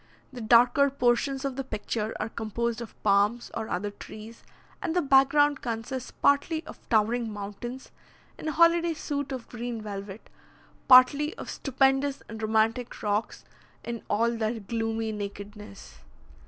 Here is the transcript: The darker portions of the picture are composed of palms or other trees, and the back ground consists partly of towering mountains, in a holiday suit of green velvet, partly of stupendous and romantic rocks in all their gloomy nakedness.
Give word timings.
The 0.33 0.41
darker 0.41 0.89
portions 0.89 1.45
of 1.45 1.57
the 1.57 1.63
picture 1.63 2.15
are 2.19 2.27
composed 2.29 2.81
of 2.81 2.95
palms 3.03 3.51
or 3.53 3.69
other 3.69 3.91
trees, 3.91 4.41
and 4.81 4.95
the 4.95 5.01
back 5.03 5.29
ground 5.29 5.61
consists 5.61 6.09
partly 6.09 6.65
of 6.65 6.79
towering 6.89 7.31
mountains, 7.31 7.91
in 8.39 8.47
a 8.47 8.51
holiday 8.51 8.95
suit 8.95 9.31
of 9.31 9.47
green 9.47 9.79
velvet, 9.79 10.27
partly 10.87 11.35
of 11.37 11.51
stupendous 11.51 12.23
and 12.27 12.41
romantic 12.41 13.03
rocks 13.03 13.45
in 13.83 14.01
all 14.09 14.31
their 14.31 14.59
gloomy 14.59 15.11
nakedness. 15.11 15.99